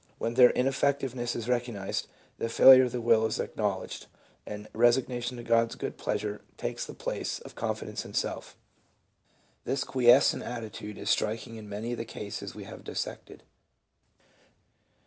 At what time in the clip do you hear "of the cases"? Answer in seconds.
11.91-12.55